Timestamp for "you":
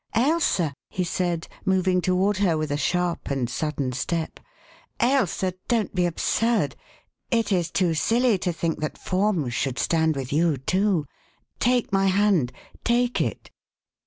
10.33-10.57